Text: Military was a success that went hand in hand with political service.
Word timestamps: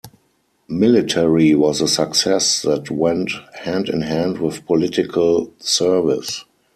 Military 0.67 1.53
was 1.53 1.79
a 1.79 1.87
success 1.87 2.63
that 2.63 2.89
went 2.89 3.33
hand 3.53 3.87
in 3.87 4.01
hand 4.01 4.39
with 4.39 4.65
political 4.65 5.53
service. 5.59 6.43